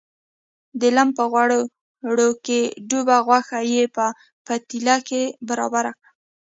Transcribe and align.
د 0.79 0.81
لم 0.97 1.09
په 1.17 1.23
غوړو 1.31 2.29
کې 2.45 2.59
ډوبه 2.89 3.17
غوښه 3.27 3.59
یې 3.73 3.83
په 3.95 4.05
پتیله 4.45 4.95
کې 5.07 5.21
برابره 5.47 5.91
کړه. 5.97 6.09